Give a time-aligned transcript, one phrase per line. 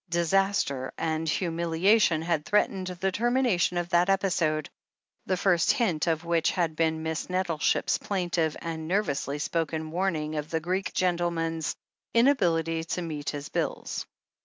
[0.09, 4.67] Disaster and humiliation had threatened the termina tion of that episode,
[5.27, 10.35] the first hint of which had been Miss Nettleship's plaintive and nervously spoken warn ing
[10.37, 11.75] of the Greek gentleman's
[12.15, 14.07] inability to meet his bills.